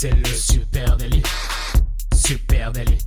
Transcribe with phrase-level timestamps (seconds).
[0.00, 1.24] C'est le super délit.
[2.14, 2.98] Super délit.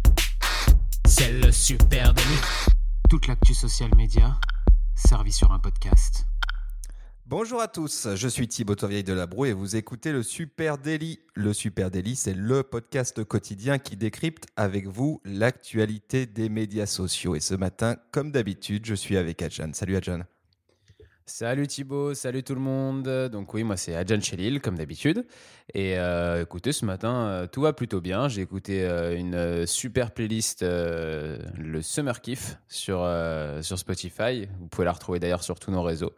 [1.05, 2.41] C'est le super délit.
[3.09, 4.37] Toute l'actu social média
[4.93, 6.25] servie sur un podcast.
[7.25, 11.21] Bonjour à tous, je suis Thibaut Tourvieille de Labro et vous écoutez le Super Daily.
[11.33, 17.35] Le Super Daily, c'est le podcast quotidien qui décrypte avec vous l'actualité des médias sociaux.
[17.35, 19.71] Et ce matin, comme d'habitude, je suis avec Adjan.
[19.71, 20.23] Salut Adjan.
[21.33, 23.07] Salut Thibaut, salut tout le monde.
[23.31, 25.25] Donc oui, moi c'est Adjan Chelil comme d'habitude.
[25.73, 28.27] Et euh, écoutez, ce matin, euh, tout va plutôt bien.
[28.27, 33.09] J'ai écouté euh, une super playlist, le Summer Kiff, sur,
[33.61, 34.45] sur Spotify.
[34.59, 36.11] Vous pouvez la retrouver d'ailleurs sur tous nos réseaux,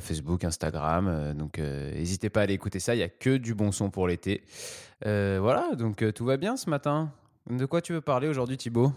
[0.00, 1.34] Facebook, Instagram.
[1.34, 4.08] donc n'hésitez pas à aller écouter ça, il n'y a que du bon son pour
[4.08, 4.42] l'été.
[5.04, 7.12] voilà, donc tout va bien ce matin.
[7.48, 8.92] De quoi tu veux parler aujourd'hui Thibaut?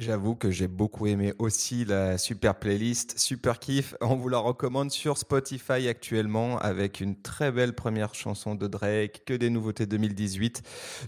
[0.00, 3.94] J'avoue que j'ai beaucoup aimé aussi la super playlist, super kiff.
[4.00, 9.24] On vous la recommande sur Spotify actuellement avec une très belle première chanson de Drake,
[9.26, 10.62] que des nouveautés 2018.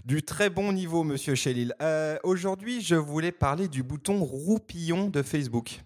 [0.05, 1.73] Du très bon niveau, monsieur Chélil.
[1.81, 5.81] Euh, aujourd'hui, je voulais parler du bouton roupillon de Facebook.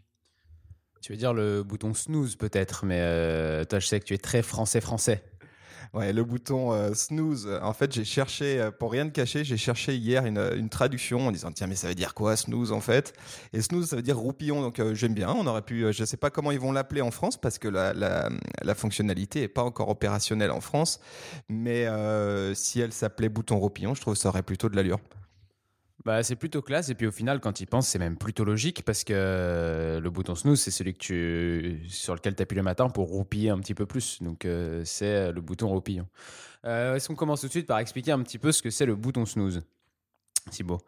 [1.01, 4.17] Tu veux dire le bouton snooze peut-être, mais euh, toi je sais que tu es
[4.17, 5.23] très français-français.
[5.93, 7.49] Ouais, le bouton euh, snooze.
[7.61, 11.31] En fait, j'ai cherché, euh, pour rien de cacher, j'ai cherché hier une, traduction en
[11.31, 13.13] disant tiens, mais ça veut dire quoi snooze en fait?
[13.53, 14.61] Et snooze, ça veut dire roupillon.
[14.61, 15.29] Donc euh, j'aime bien.
[15.29, 17.67] On aurait pu, je ne sais pas comment ils vont l'appeler en France parce que
[17.67, 20.99] la, la, fonctionnalité n'est pas encore opérationnelle en France.
[21.49, 21.87] Mais
[22.53, 24.99] si elle s'appelait bouton roupillon, je trouve que ça aurait plutôt de l'allure.
[26.05, 26.89] Bah, c'est plutôt classe.
[26.89, 30.09] Et puis au final, quand il pense, c'est même plutôt logique parce que euh, le
[30.09, 33.59] bouton snooze, c'est celui que tu, sur lequel tu appuies le matin pour roupiller un
[33.59, 34.21] petit peu plus.
[34.21, 36.07] Donc euh, c'est euh, le bouton roupillon.
[36.63, 38.95] Est-ce qu'on commence tout de suite par expliquer un petit peu ce que c'est le
[38.95, 39.61] bouton snooze?
[40.51, 40.79] Thibaut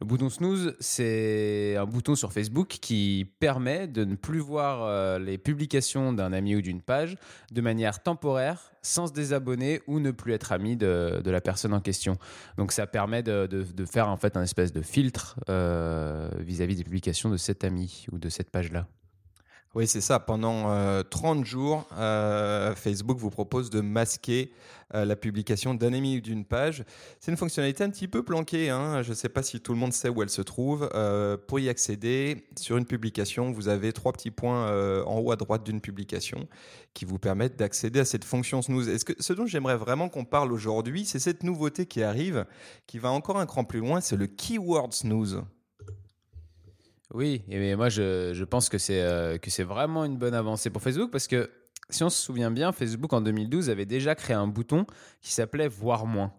[0.00, 5.18] le bouton snooze, c'est un bouton sur Facebook qui permet de ne plus voir euh,
[5.18, 7.16] les publications d'un ami ou d'une page
[7.52, 11.80] de manière temporaire, sans se désabonner ou ne plus être ami de, la personne en
[11.80, 12.16] question.
[12.56, 17.30] Donc ça permet de, faire en fait un espèce de filtre euh, vis-à-vis des publications
[17.30, 18.86] de cet ami ou de cette page-là.
[19.74, 20.20] Oui, c'est ça.
[20.20, 24.52] Pendant 30 euh, jours, euh, Facebook vous propose de masquer
[24.94, 26.84] euh, la publication d'un ami ou d'une page.
[27.18, 28.70] C'est une fonctionnalité un petit peu planquée.
[28.70, 29.02] Hein.
[29.02, 30.88] Je ne sais pas si tout le monde sait où elle se trouve.
[31.48, 35.64] pour y accéder, sur une publication, vous avez trois petits points en haut à droite
[35.64, 36.46] d'une publication
[36.92, 38.88] qui vous permettent d'accéder à cette fonction snooze.
[38.88, 42.46] Est-ce que ce dont j'aimerais vraiment qu'on parle aujourd'hui, c'est cette nouveauté qui arrive,
[42.86, 45.42] qui va encore un cran plus loin, c'est le keyword snooze.
[47.12, 50.82] Oui, et moi je, pense que c'est euh, que c'est vraiment une bonne avancée pour
[50.82, 51.50] Facebook parce que
[51.90, 54.86] si on se souvient bien, Facebook en 2012 avait déjà créé un bouton
[55.20, 56.32] qui s'appelait Voir moins.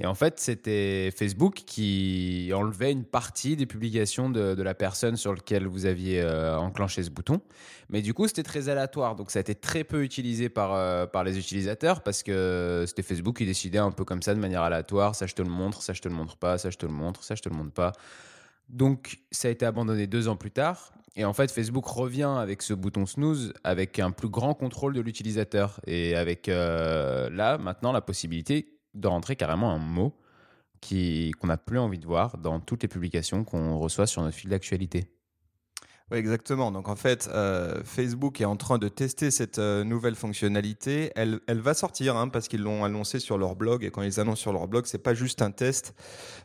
[0.00, 5.34] Et en fait, c'était Facebook qui enlevait une partie des publications de, la personne sur
[5.34, 7.40] laquelle vous aviez euh, enclenché ce bouton.
[7.88, 9.16] Mais du coup, c'était très aléatoire.
[9.16, 13.02] Donc, ça a été très peu utilisé par, euh, par les utilisateurs parce que c'était
[13.02, 15.16] Facebook qui décidait un peu comme ça, de manière aléatoire.
[15.16, 16.92] Ça, je te le montre, ça, je te le montre pas, ça, je te le
[16.92, 17.92] montre, ça, je te le montre pas.
[18.68, 20.92] Donc, ça a été abandonné deux ans plus tard.
[21.16, 25.00] Et en fait, Facebook revient avec ce bouton snooze avec un plus grand contrôle de
[25.00, 25.80] l'utilisateur.
[25.86, 30.14] Et avec euh, là, maintenant, la possibilité de rentrer carrément un mot
[30.80, 34.50] qu'on n'a plus envie de voir dans toutes les publications qu'on reçoit sur notre fil
[34.50, 35.06] d'actualité.
[36.10, 36.72] Oui, exactement.
[36.72, 41.12] Donc en fait, euh, Facebook est en train de tester cette euh, nouvelle fonctionnalité.
[41.16, 43.84] Elle, elle va sortir hein, parce qu'ils l'ont annoncé sur leur blog.
[43.84, 45.94] Et quand ils annoncent sur leur blog, c'est pas juste un test,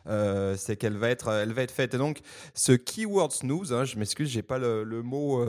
[0.06, 1.94] euh, c'est qu'elle va être, elle va être faite.
[1.94, 2.20] Et donc
[2.52, 5.42] ce keyword snooze, hein, je m'excuse, j'ai pas le, le mot.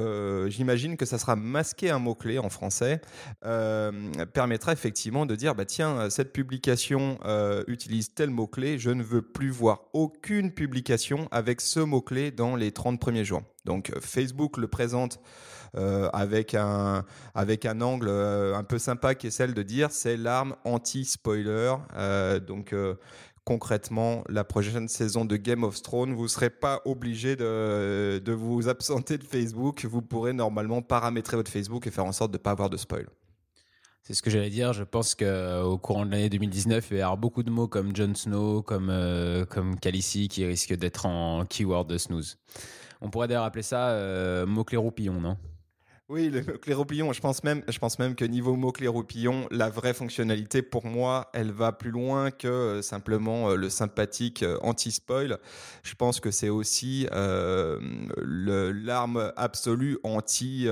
[0.48, 3.02] J'imagine que ça sera masqué un mot clé en français,
[3.42, 7.20] permettra effectivement de dire bah tiens cette publication
[7.68, 12.32] utilise tel mot clé, je ne veux plus voir aucune publication avec ce mot clé
[12.32, 13.42] dans les 30 premiers jours.
[13.66, 15.20] Donc euh, Facebook le présente
[15.76, 17.04] euh, avec, un,
[17.34, 21.76] avec un angle euh, un peu sympa qui est celle de dire c'est l'arme anti-spoiler.
[22.48, 22.74] donc
[23.44, 28.32] concrètement, la prochaine saison de Game of Thrones, vous ne serez pas obligé de, de,
[28.32, 29.86] vous absenter de Facebook.
[29.86, 32.78] Vous pourrez normalement paramétrer votre Facebook et faire en sorte de ne pas avoir de
[32.78, 33.08] spoil.
[34.02, 34.74] C'est ce que j'allais dire.
[34.74, 38.16] Je pense qu'au courant de l'année 2019, il y avoir beaucoup de mots comme Jon
[38.16, 38.92] Snow, comme,
[39.50, 42.38] comme qui risquent d'être en keyword de snooze.
[43.06, 45.38] On pourrait d'ailleurs appeler ça euh, mot-clé roupillon, non?
[46.10, 49.70] Oui, le mot-clé roupillon, je pense même, je pense même que niveau mot-clé roupillon, la
[49.70, 55.38] vraie fonctionnalité pour moi, elle va plus loin que euh, simplement euh, le sympathique anti-spoil.
[55.84, 57.08] Je pense que c'est aussi
[58.24, 60.68] l'arme absolue anti,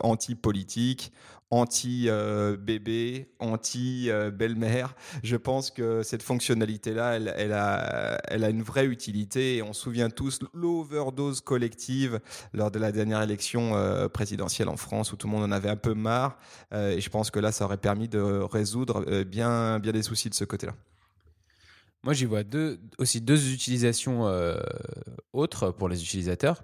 [0.00, 1.12] anti-politique,
[1.50, 4.94] anti-bébé, anti-belle-mère.
[5.22, 9.62] Je pense que cette fonctionnalité-là, elle, a, une vraie utilité.
[9.62, 12.20] on se souvient tous l'overdose collective
[12.52, 15.68] lors de la dernière élection euh, présidentielle en France où tout le monde en avait
[15.68, 16.38] un peu marre.
[16.72, 20.02] Euh, et je pense que là, ça aurait permis de résoudre euh, bien, bien des
[20.02, 20.74] soucis de ce côté-là.
[22.04, 22.42] Moi, j'y vois
[22.98, 24.24] aussi deux utilisations
[25.34, 26.62] autres pour les utilisateurs.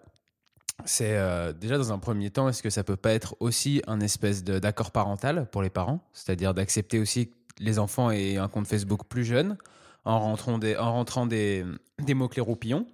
[0.85, 4.01] C'est euh, déjà dans un premier temps, est-ce que ça peut pas être aussi un
[4.01, 8.67] espèce d'accord parental pour les parents, c'est-à-dire d'accepter aussi que les enfants aient un compte
[8.67, 9.57] Facebook plus jeune
[10.05, 11.65] en rentrant des, en rentrant des,
[11.99, 12.87] des mots-clés roupillons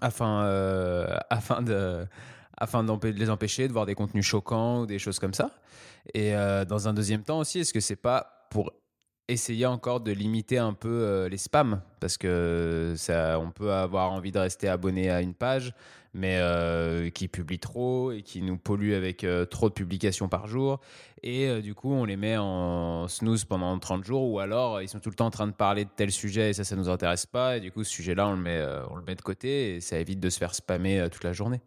[0.00, 2.06] afin, euh, afin de
[2.56, 5.50] afin de les empêcher de voir des contenus choquants ou des choses comme ça.
[6.14, 6.34] Et
[6.68, 8.70] dans un deuxième temps aussi, est-ce que c'est pas pour
[9.28, 14.12] essayer encore de limiter un peu euh, les spams parce que ça, on peut avoir
[14.12, 15.72] envie de rester abonné à une page
[16.12, 20.46] mais euh, qui publie trop et qui nous pollue avec euh, trop de publications par
[20.46, 20.80] jour
[21.22, 25.00] et du coup on les met en snooze pendant 30 jours ou alors ils sont
[25.00, 27.24] tout le temps en train de parler de tel sujet et ça ça nous intéresse
[27.24, 29.76] pas et du coup ce sujet là on le met on le met de côté
[29.76, 31.60] et ça évite de se faire spammer toute la journée.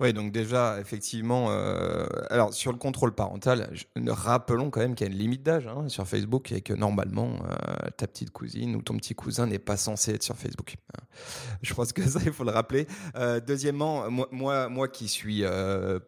[0.00, 3.72] Oui, donc déjà, effectivement, euh, alors sur le contrôle parental,
[4.08, 7.34] rappelons quand même qu'il y a une limite d'âge hein, sur Facebook et que normalement,
[7.44, 10.76] euh, ta petite cousine ou ton petit cousin n'est pas censé être sur Facebook.
[10.96, 11.04] Hein.
[11.62, 12.88] Je pense que ça, il faut le rappeler.
[13.16, 15.44] Euh, deuxièmement, moi, moi, qui suis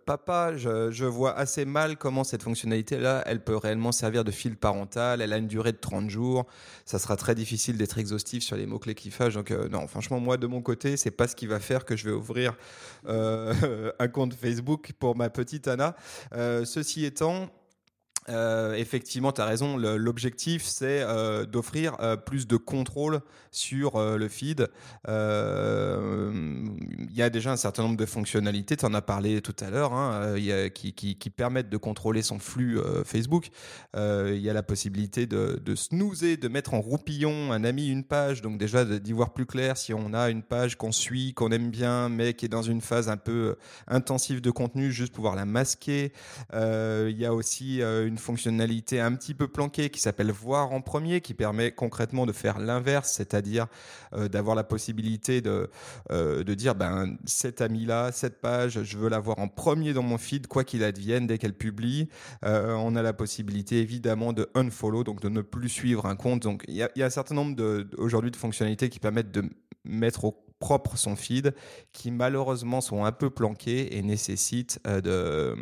[0.07, 5.21] papa, je, vois assez mal comment cette fonctionnalité-là, elle peut réellement servir de fil parental.
[5.21, 6.47] Elle a une durée de 30 jours.
[6.85, 9.35] Ça sera très difficile d'être exhaustif sur les mots-clés cliffage.
[9.35, 12.07] Donc, non, franchement, moi, de mon côté, c'est pas ce qui va faire que je
[12.09, 12.57] vais ouvrir
[13.99, 15.97] un compte Facebook pour ma petite Anna.
[16.35, 17.51] Euh, ceci étant,
[18.29, 19.77] euh, effectivement, tu as raison.
[19.77, 24.69] L'objectif, c'est euh, d'offrir euh, plus de contrôle sur le feed.
[25.07, 25.13] Il
[27.15, 29.93] y a déjà un certain nombre de fonctionnalités, tu en as parlé tout à l'heure,
[29.93, 30.35] hein,
[30.75, 33.51] qui, permettent de contrôler son flux Facebook.
[33.97, 38.03] Il y a la possibilité de, de snoozer, de mettre en roupillon un ami, une
[38.03, 41.53] page, donc déjà d'y voir plus clair si on a une page qu'on suit, qu'on
[41.53, 43.57] aime bien, mais qui est dans une phase un peu
[43.87, 46.13] intensive de contenu, juste pouvoir la masquer.
[46.53, 50.81] Il y a aussi une une fonctionnalité un petit peu planquée qui s'appelle voir en
[50.81, 53.67] premier, qui permet concrètement de faire l'inverse, c'est-à-dire
[54.13, 55.69] euh, d'avoir la possibilité de,
[56.13, 60.05] euh, de dire ben cet ami-là, cette page, je veux la voir en premier dans
[60.05, 62.09] mon feed, quoi qu'il advienne, dès qu'elle publie.
[62.45, 66.43] Euh, on a la possibilité évidemment de unfollow, donc de ne plus suivre un compte.
[66.43, 69.33] Donc il y a, y a, un certain nombre de, aujourd'hui de fonctionnalités qui permettent
[69.33, 69.43] de
[69.85, 71.55] mettre au propre son feed,
[71.93, 75.55] qui malheureusement sont un peu planqués et nécessitent euh,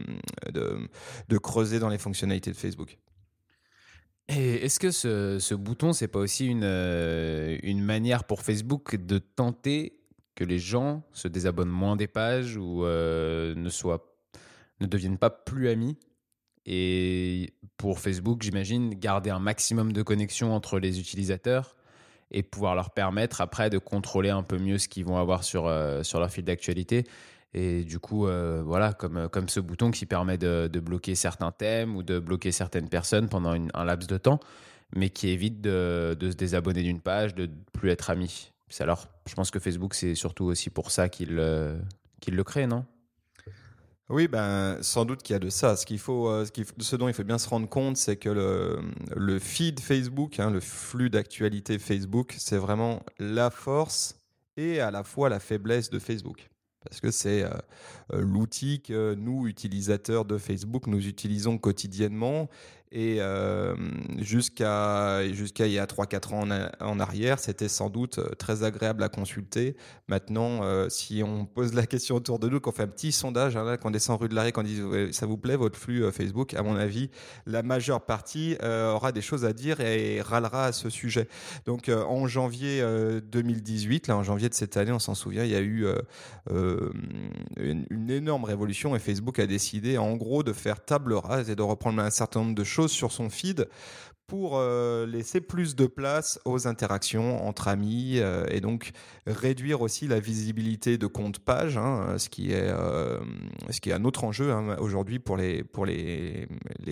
[0.54, 0.88] de,
[1.28, 2.98] de, creuser dans les fonctionnalités de Facebook.
[4.28, 9.18] Et est-ce que ce, ce bouton, c'est pas aussi une, euh, manière pour Facebook de
[9.18, 9.98] tenter
[10.36, 14.14] que les gens se désabonnent moins des pages ou euh, ne, soient,
[14.78, 15.98] ne deviennent pas plus amis?
[16.64, 21.74] Et pour Facebook, j'imagine, garder un maximum de connexion entre les utilisateurs
[22.32, 25.66] et pouvoir leur permettre après de contrôler un peu mieux ce qu'ils vont avoir sur,
[25.66, 27.04] euh, sur leur fil d'actualité.
[27.54, 31.52] Et du coup, euh, voilà, comme, comme ce bouton qui permet de, de, bloquer certains
[31.52, 34.40] thèmes ou de bloquer certaines personnes pendant un laps de temps,
[34.96, 38.52] mais qui évite de, de se désabonner d'une page, de plus être ami.
[38.80, 41.78] Alors, je pense que Facebook, c'est surtout aussi pour ça qu'il euh,
[42.26, 42.86] le crée, non?
[44.12, 45.74] Oui, ben, sans doute qu'il y a de ça.
[45.74, 46.44] Ce, qu'il faut, euh,
[46.78, 48.78] ce, dont il faut bien se rendre compte, c'est que le,
[49.16, 54.18] le, feed Facebook, hein, le flux d'actualité Facebook, c'est vraiment la force
[54.58, 56.50] et à la fois la faiblesse de Facebook.
[56.84, 57.50] Parce que c'est euh,
[58.12, 62.50] euh, l'outil que nous, utilisateurs de Facebook, nous utilisons quotidiennement
[62.94, 63.74] et euh,
[64.18, 69.02] jusqu'à jusqu'à il y a 3-4 ans en, arrière, c'était sans doute euh, très agréable
[69.02, 69.76] à consulter.
[70.08, 73.56] Maintenant, euh, si on pose la question autour de nous, qu'on fait un petit sondage,
[73.56, 76.62] hein, qu'on descend rue de l'Arrêt, qu'on dit ça vous plaît votre flux Facebook, à
[76.62, 77.08] mon avis,
[77.46, 81.28] la majeure partie aura des choses à dire et râlera à ce sujet.
[81.64, 82.84] Donc en janvier
[83.22, 85.86] 2018, là en janvier de cette année, on s'en souvient, il y a eu
[86.48, 91.62] une énorme révolution et Facebook a décidé en gros de faire table rase et de
[91.62, 93.68] reprendre un certain nombre de choses sur son feed
[94.32, 98.92] pour euh, laisser plus de place aux interactions entre amis euh, et donc
[99.26, 103.20] réduire aussi la visibilité de compte page, hein, ce, qui est, euh,
[103.68, 105.64] ce qui est un autre enjeu hein, aujourd'hui pour, les,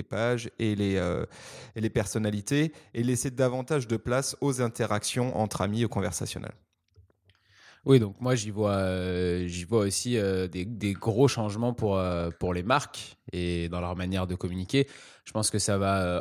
[0.07, 0.97] pages et les,
[1.77, 6.53] et les personnalités, et laisser davantage de place aux interactions entre amis et conversationnelles.
[7.87, 10.19] Oui, donc moi j'y vois, j'y vois aussi
[10.53, 12.01] des, des, gros changements pour,
[12.39, 14.87] pour les marques et dans leur manière de communiquer.
[15.31, 16.21] Je pense que ça va euh,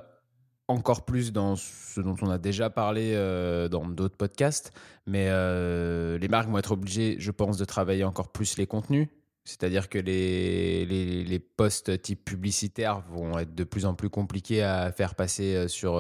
[0.68, 4.72] encore plus dans ce dont on a déjà parlé euh, dans d'autres podcasts,
[5.08, 9.08] mais euh, les marques vont être obligées, je pense, de travailler encore plus les contenus.
[9.46, 15.16] C'est-à-dire que les, les, type publicitaire vont être de plus en plus compliqués à faire
[15.16, 16.00] passer sur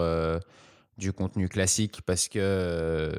[1.00, 3.12] du contenu classique parce que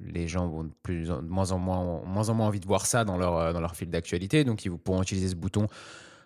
[0.00, 3.04] les gens vont de, plus moins, en moins, moins en moins envie de voir ça
[3.04, 4.44] dans leur, dans leur fil d'actualité.
[4.44, 5.66] Donc, ils pourront utiliser ce bouton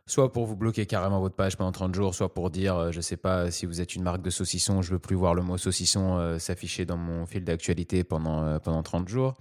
[0.07, 3.17] soit pour vous bloquer carrément votre page pendant 30 jours, soit pour dire, je sais
[3.17, 6.37] pas, si vous êtes une marque de saucisson, je veux plus voir le mot saucisson
[6.41, 9.37] s'afficher dans mon fil d'actualité pendant, pendant 30 jours.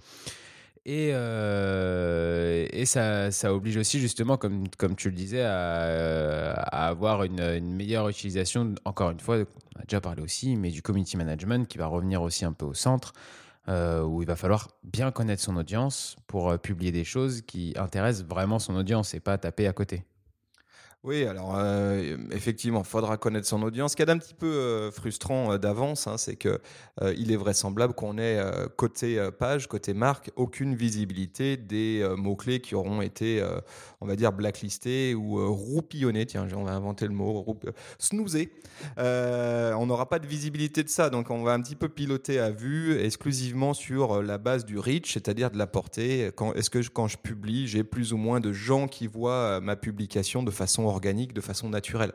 [0.86, 7.24] Et, euh, ça, ça, oblige aussi justement, comme, comme tu le disais, à, à avoir
[7.24, 9.36] une, une, meilleure utilisation, encore une fois,
[9.76, 12.64] on a déjà parlé aussi, mais du community management qui va revenir aussi un peu
[12.64, 13.12] au centre,
[13.68, 17.74] euh, où il va falloir bien connaître son audience pour euh, publier des choses qui
[17.76, 20.04] intéressent vraiment son audience et pas taper à côté.
[21.02, 23.92] Oui, alors euh, effectivement, faudra connaître son audience.
[23.92, 26.60] Ce qui est un petit peu euh, frustrant euh, d'avance, hein, c'est que
[27.16, 28.38] il est vraisemblable qu'on ait
[28.76, 33.42] côté page, côté marque, aucune visibilité des mots-clés qui auront été,
[34.02, 36.26] on va dire, blacklistés ou roupillonnés.
[36.26, 37.58] Tiens, on va inventer le mot,
[37.98, 38.52] snoozés.
[38.98, 42.50] on n'aura pas de visibilité de ça, donc on va un petit peu piloter à
[42.50, 46.32] vue exclusivement sur la base du reach, c'est-à-dire de la portée.
[46.54, 50.42] Est-ce que quand je publie, j'ai plus ou moins de gens qui voient ma publication
[50.42, 52.12] de façon organique, de façon naturelle.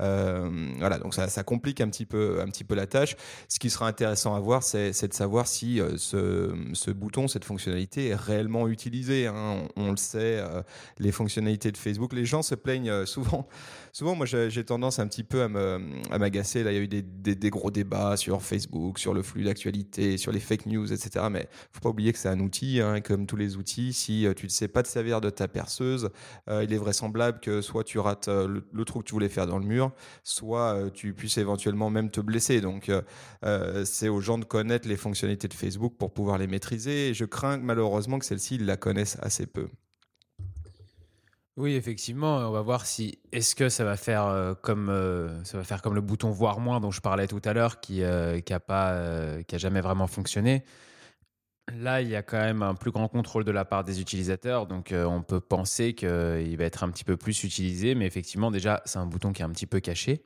[0.00, 3.16] Euh, voilà, donc ça, complique un petit, peu, un petit peu la tâche.
[3.48, 8.08] Ce qui sera intéressant à voir, c'est de savoir si euh, ce, bouton, cette fonctionnalité
[8.08, 9.26] est réellement utilisée.
[9.26, 9.64] Hein.
[9.76, 10.62] On, le sait, euh,
[10.98, 13.46] les fonctionnalités de Facebook, les gens se plaignent souvent.
[13.92, 16.62] Souvent, moi, j'ai tendance un petit peu à m'agacer.
[16.62, 20.16] Là, il y a eu des, des, gros débats sur Facebook, sur le flux d'actualité,
[20.16, 21.26] sur les fake news, etc.
[21.30, 23.92] Mais faut pas oublier que c'est un outil, hein, comme tous les outils.
[23.92, 26.08] Si tu ne sais pas te servir de ta perceuse,
[26.48, 29.64] il est vraisemblable que soit tu euh, le, trou que tu voulais faire dans le
[29.64, 29.92] mur,
[30.22, 32.60] soit euh, tu puisses éventuellement même te blesser.
[32.60, 37.08] Donc, euh, c'est aux gens de connaître les fonctionnalités de Facebook pour pouvoir les maîtriser.
[37.08, 39.68] Et je crains malheureusement que celles-ci la connaissent assez peu.
[41.56, 44.86] Oui, effectivement, on va voir si est-ce que ça va faire comme
[45.44, 48.02] ça va faire comme le bouton voir moins dont je parlais tout à l'heure qui
[48.46, 50.64] qui a pas qui a jamais vraiment fonctionné.
[51.70, 54.66] Là, il y a quand même un plus grand contrôle de la part des utilisateurs,
[54.66, 58.50] donc euh, on peut penser qu'il va être un petit peu plus utilisé, mais effectivement,
[58.50, 60.24] déjà, c'est un bouton qui est un petit peu caché,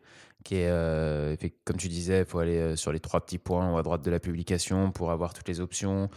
[0.52, 4.02] euh, comme tu disais, il faut aller euh, sur les trois petits points à droite
[4.02, 6.08] de la publication pour avoir toutes les options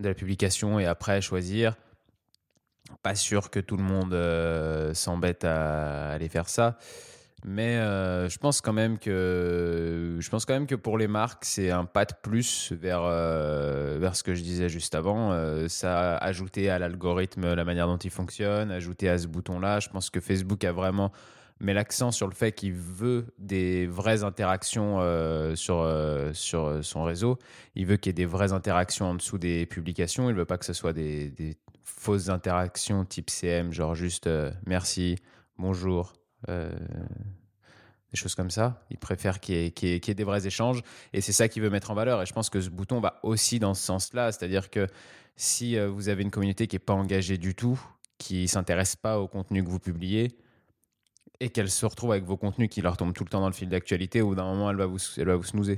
[0.00, 1.76] de la publication et après choisir.
[3.02, 4.14] Pas sûr que tout le monde
[4.94, 6.76] s'embête à aller faire ça.
[7.48, 11.44] Mais euh, je pense quand même que je pense quand même que pour les marques,
[11.44, 15.30] c'est un pas de plus vers euh, vers ce que je disais juste avant.
[15.30, 19.78] Euh, ça a ajouté à l'algorithme la manière dont il fonctionne, ajouté à ce bouton-là.
[19.78, 21.12] Je pense que Facebook a vraiment
[21.60, 24.98] mis l'accent sur le fait qu'il veut des vraies interactions
[25.54, 25.88] sur
[26.32, 27.38] sur son réseau.
[27.76, 30.28] Il veut qu'il y ait des vraies interactions en dessous des publications.
[30.30, 34.28] Il veut pas que ce soit des, des fausses interactions type CM, genre juste
[34.66, 35.14] merci,
[35.58, 38.84] bonjour euh, des choses comme ça.
[38.90, 41.94] Il préfère qu'il y, ait des vrais échanges et c'est ça qu'il veut mettre en
[41.94, 42.22] valeur.
[42.22, 44.86] Et je pense que ce bouton va aussi dans ce sens-là, c'est-à-dire que
[45.36, 47.80] si euh, vous avez une communauté qui n'est pas engagée du tout,
[48.18, 50.36] qui ne s'intéresse pas au contenu que vous publiez
[51.40, 53.52] et qu'elle se retrouve avec vos contenus qui leur tombent tout le temps dans le
[53.52, 55.76] fil d'actualité, au bout d'un moment, elle va vous, elle vous.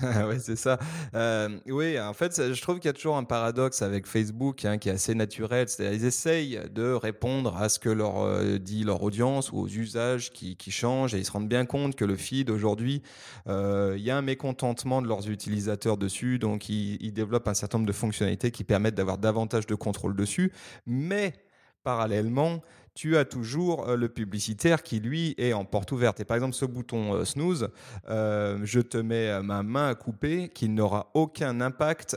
[0.28, 0.78] oui, c'est ça.
[1.14, 4.78] Euh, oui, en fait, je trouve qu'il y a toujours un paradoxe avec Facebook hein,
[4.78, 5.68] qui est assez naturel.
[5.68, 9.68] C'est-à-dire, ils essayent de répondre à ce que leur euh, dit leur audience ou aux
[9.68, 13.02] usages qui, changent et ils se rendent bien compte que le feed aujourd'hui,
[13.48, 17.78] euh, il y a un mécontentement de leurs utilisateurs dessus, donc ils développent un certain
[17.78, 20.52] nombre de fonctionnalités qui permettent d'avoir davantage de contrôle dessus.
[20.86, 21.34] Mais
[21.82, 22.62] parallèlement,
[22.94, 26.20] tu as toujours euh, le publicitaire qui, lui, est en porte ouverte.
[26.20, 27.68] Et par exemple, ce bouton euh, snooze,
[28.08, 32.16] euh, je te mets ma main à couper, qui n'aura aucun impact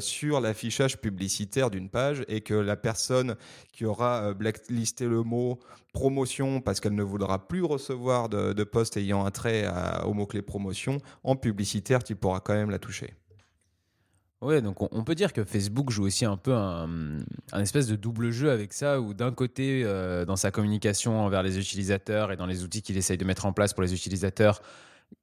[0.00, 3.36] sur l'affichage publicitaire d'une page et que la personne
[3.72, 5.58] qui aura blacklisté le mot
[5.92, 9.66] promotion parce qu'elle ne voudra plus recevoir de, de posts ayant un trait
[10.04, 13.14] au mot-clé promotion, en publicitaire, tu pourras quand même la toucher.
[14.46, 17.18] Ouais, donc on, peut dire que Facebook joue aussi un peu un,
[17.58, 21.58] espèce de double jeu avec ça, où d'un côté, euh, dans sa communication envers les
[21.58, 24.62] utilisateurs et dans les outils qu'il essaye de mettre en place pour les utilisateurs,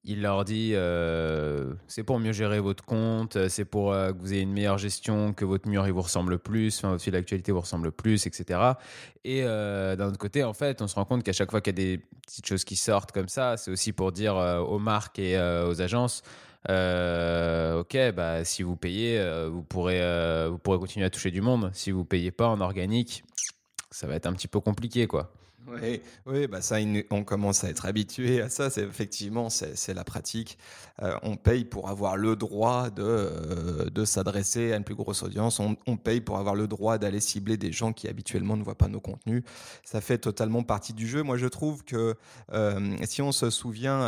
[0.03, 4.33] il leur dit euh, c'est pour mieux gérer votre compte, c'est pour euh, que vous
[4.33, 7.53] ayez une meilleure gestion, que votre mur il vous ressemble plus, enfin, votre fil d'actualité
[7.53, 8.59] vous ressemble plus, etc.
[9.23, 11.81] Et d'un autre côté, en fait, on se rend compte qu'à chaque fois qu'il y
[11.81, 15.39] a des petites choses qui sortent comme ça, c'est aussi pour dire aux marques et
[15.39, 16.23] aux agences
[16.69, 21.31] euh, ok, bah, si vous payez, euh, vous, pourrez, euh, vous pourrez continuer à toucher
[21.31, 21.71] du monde.
[21.73, 23.23] Si vous payez pas en organique,
[23.91, 25.33] ça va être un petit peu compliqué, quoi.
[25.67, 26.77] Oui, oui bah ça,
[27.09, 28.69] on commence à être habitué à ça.
[28.69, 30.57] C'est effectivement, c'est la pratique.
[31.01, 35.23] Euh, on paye pour avoir le droit de, euh, de s'adresser à une plus grosse
[35.23, 35.59] audience.
[35.59, 38.89] On, paye pour avoir le droit d'aller cibler des gens qui habituellement ne voient pas
[38.89, 39.43] nos contenus.
[39.83, 41.23] Ça fait totalement partie du jeu.
[41.23, 42.15] Moi, je trouve que
[42.51, 44.03] euh, si on se souvient,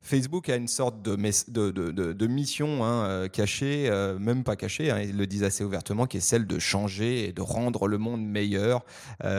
[0.00, 5.00] Facebook a une sorte de, de, de, de mission hein, cachée, même pas cachée, hein,
[5.00, 8.24] ils le disent assez ouvertement, qui est celle de changer et de rendre le monde
[8.24, 8.84] meilleur.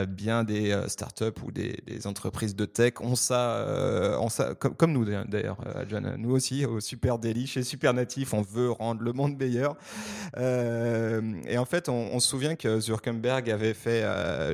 [0.08, 5.58] bien des startups ou des, entreprises de tech ont ça, ça comme, nous d'ailleurs,
[5.88, 6.14] John.
[6.18, 9.76] Nous aussi, au Super Daily, chez Super Natif, on veut rendre le monde meilleur.
[10.36, 14.02] et en fait, on, se souvient que Zuckerberg avait fait,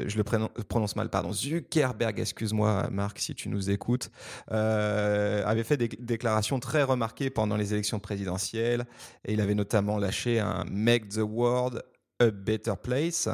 [0.06, 4.10] je le prononce mal, pardon, Zuckerberg, excuse-moi Marc si tu nous écoutes,
[4.48, 8.86] avait fait des déclarations très remarquées pendant les élections présidentielles
[9.24, 11.82] et il avait notamment lâché un Make the World
[12.20, 13.28] a better place.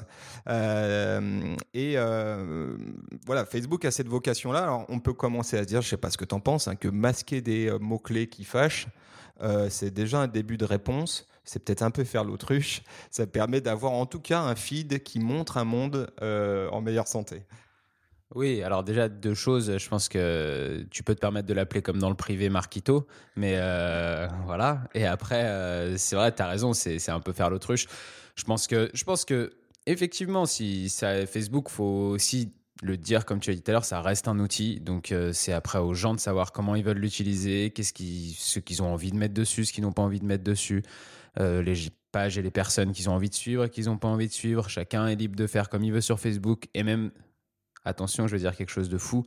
[0.48, 2.76] Euh, et euh,
[3.24, 4.64] voilà, Facebook a cette vocation-là.
[4.64, 6.68] Alors, on peut commencer à se dire, je sais pas ce que tu en penses,
[6.68, 8.86] hein, que masquer des euh, mots-clés qui fâchent,
[9.68, 11.26] c'est déjà un début de réponse.
[11.44, 12.82] C'est peut-être un peu faire l'autruche.
[13.10, 17.42] Ça permet d'avoir en tout cas un feed qui montre un monde en meilleure santé.
[18.34, 19.78] Oui, alors déjà deux choses.
[19.78, 23.54] Je pense que tu peux te permettre de l'appeler comme dans le privé Marquito, mais
[23.56, 24.88] euh, voilà.
[24.92, 27.86] Et après, euh, c'est vrai, tu as raison, c'est un peu faire l'autruche.
[28.34, 29.52] Je pense que, je pense que
[29.86, 33.84] effectivement, si ça Facebook, faut aussi le dire comme tu as dit tout à l'heure,
[33.84, 34.80] ça reste un outil.
[34.80, 38.58] Donc euh, c'est après aux gens de savoir comment ils veulent l'utiliser, qu'est-ce qui, ce
[38.58, 40.82] qu'ils ont envie de mettre dessus, ce qu'ils n'ont pas envie de mettre dessus,
[41.38, 41.74] les
[42.10, 44.32] pages et les personnes qu'ils ont envie de suivre et qu'ils n'ont pas envie de
[44.32, 44.68] suivre.
[44.68, 47.12] Chacun est libre de faire comme il veut sur Facebook et même
[47.84, 49.24] attention, je veux dire quelque chose de fou.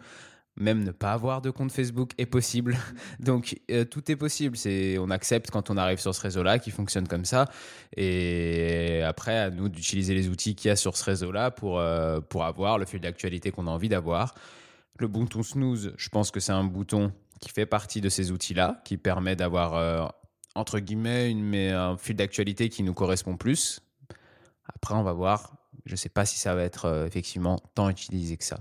[0.60, 2.78] Même ne pas avoir de compte Facebook est possible.
[3.20, 4.58] Donc euh, tout est possible.
[4.58, 7.46] C'est on accepte quand on arrive sur ce réseau-là qui fonctionne comme ça.
[7.96, 12.22] Et après à nous d'utiliser les outils qu'il y a sur ce réseau-là pour euh,
[12.22, 14.34] pour avoir le fil d'actualité qu'on a envie d'avoir.
[14.98, 18.82] Le bouton snooze, je pense que c'est un bouton qui fait partie de ces outils-là,
[18.84, 20.08] qui permet d'avoir euh,
[20.56, 23.80] entre guillemets une, mais un fil d'actualité qui nous correspond plus.
[24.66, 25.57] Après, on va voir
[25.88, 28.60] je ne sais pas si ça va être euh, effectivement tant utilisé que ça.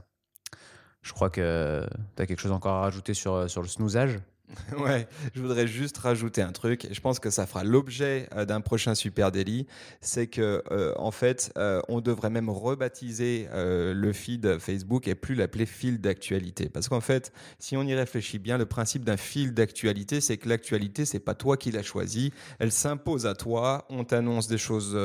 [1.02, 4.18] Je crois que tu as quelque chose encore à rajouter sur, euh, sur le snoozage?
[4.79, 6.85] Ouais, je voudrais juste rajouter un truc.
[6.85, 9.67] Et je pense que ça fera l'objet euh, d'un prochain super délit.
[10.00, 15.35] C'est que, euh, en fait, euh, on devrait même rebaptiser le feed Facebook et plus
[15.35, 16.69] l'appeler fil d'actualité.
[16.69, 20.49] Parce qu'en fait, si on y réfléchit bien, le principe d'un fil d'actualité, c'est que
[20.49, 22.33] l'actualité, c'est pas toi qui l'as choisi.
[22.59, 23.87] Elle s'impose à toi.
[23.88, 24.97] On t'annonce des choses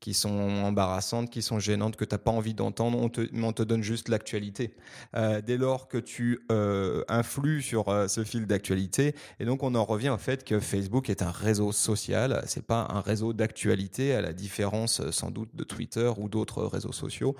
[0.00, 3.08] qui sont embarrassantes, qui sont gênantes, que t'as pas envie d'entendre.
[3.10, 4.74] Te, on te donne juste l'actualité.
[5.14, 6.40] dès lors que tu
[7.08, 9.14] influes sur ce fil d'actualité.
[9.40, 12.42] Et donc, on en revient au fait que Facebook est un réseau social.
[12.46, 16.64] C'est pas un réseau d'actualité à la différence, euh, sans doute, de Twitter ou d'autres
[16.64, 17.36] réseaux sociaux.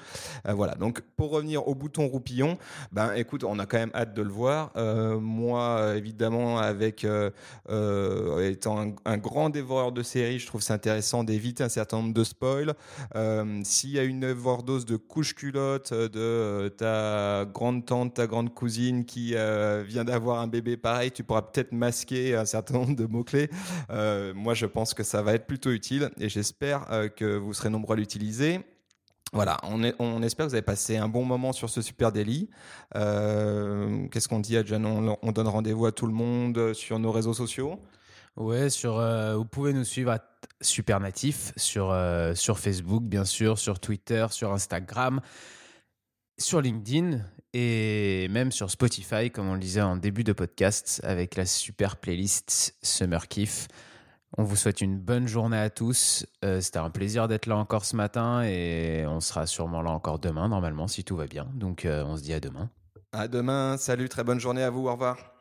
[0.46, 0.74] Euh, voilà.
[0.74, 2.58] Donc, pour revenir au bouton roupillon,
[2.92, 4.72] ben, écoute, on a quand même hâte de le voir.
[4.76, 11.64] Euh, moi, évidemment, avec étant un, grand dévoreur de séries, je trouve c'est intéressant d'éviter
[11.64, 12.74] un certain nombre de spoils.
[13.64, 19.04] S'il y a une overdose de couche culotte de ta grande tante, ta grande cousine
[19.04, 19.34] qui
[19.86, 23.50] vient d'avoir un bébé par tu pourras peut-être masquer un certain nombre de mots-clés.
[23.90, 27.52] Euh, moi, je pense que ça va être plutôt utile et j'espère euh, que vous
[27.52, 28.60] serez nombreux à l'utiliser.
[29.32, 32.50] Voilà, on, espère que vous avez passé un bon moment sur ce super délit.
[32.94, 34.84] Euh, qu'est-ce qu'on dit, Adjan?
[34.84, 37.80] On, on donne rendez-vous à tout le monde sur nos réseaux sociaux?
[38.36, 39.02] Ouais, sur,
[39.34, 40.20] vous pouvez nous suivre à
[40.60, 41.96] Super Natif sur,
[42.34, 45.20] sur Facebook, bien sûr, sur Twitter, sur Instagram,
[46.38, 47.18] sur LinkedIn
[47.54, 51.96] et même sur Spotify, comme on le disait en début de podcast, avec la super
[51.96, 53.68] playlist Summer Kiff.
[54.36, 56.26] On vous souhaite une bonne journée à tous.
[56.44, 60.18] Euh, c'était un plaisir d'être là encore ce matin et on sera sûrement là encore
[60.18, 61.46] demain, normalement, si tout va bien.
[61.54, 62.68] Donc euh, on se dit à demain.
[63.12, 63.76] À demain.
[63.78, 64.88] Salut, très bonne journée à vous.
[64.88, 65.33] Au revoir.